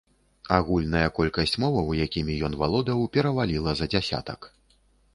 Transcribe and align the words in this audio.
Агульная 0.55 1.09
колькасць 1.17 1.53
моваў, 1.65 1.93
якімі 2.07 2.39
ён 2.49 2.59
валодаў, 2.65 3.07
пераваліла 3.19 3.71
за 3.83 3.93
дзясятак. 3.97 4.55